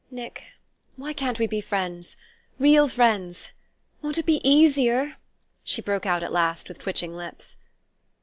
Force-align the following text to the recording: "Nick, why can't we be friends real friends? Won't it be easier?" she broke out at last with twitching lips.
"Nick, 0.09 0.45
why 0.95 1.13
can't 1.13 1.37
we 1.37 1.45
be 1.45 1.61
friends 1.61 2.17
real 2.57 2.87
friends? 2.87 3.51
Won't 4.01 4.17
it 4.17 4.25
be 4.25 4.41
easier?" 4.43 5.17
she 5.63 5.79
broke 5.79 6.07
out 6.07 6.23
at 6.23 6.31
last 6.31 6.67
with 6.67 6.79
twitching 6.79 7.15
lips. 7.15 7.57